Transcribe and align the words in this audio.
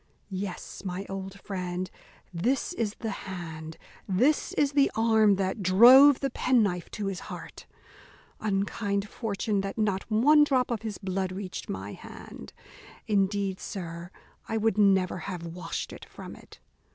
Yes, 0.33 0.81
my 0.83 1.05
old 1.09 1.39
friend, 1.39 1.91
this 2.33 2.73
is 2.73 2.95
the 2.95 3.11
hand, 3.29 3.77
this 4.07 4.51
is 4.53 4.71
the 4.71 4.89
arm 4.95 5.35
that 5.35 5.61
drove 5.61 6.21
the 6.21 6.31
penknife 6.31 6.89
to 6.89 7.05
his 7.05 7.19
heart. 7.29 7.67
Unkind 8.39 9.07
fortune, 9.07 9.61
that 9.61 9.77
not 9.77 10.09
one 10.09 10.43
drop 10.43 10.71
of 10.71 10.81
his 10.81 10.97
blood 10.97 11.31
reached 11.31 11.69
my 11.69 11.93
hand. 11.93 12.51
Indeed, 13.05 13.59
sir, 13.59 14.09
I 14.49 14.57
would 14.57 14.75
never 14.79 15.19
have 15.29 15.45
washed 15.45 15.93
it 15.93 16.05
from 16.05 16.35
it. 16.35 16.59